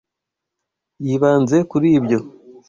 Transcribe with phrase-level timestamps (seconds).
[1.05, 2.19] Yibanze kuri ibyo.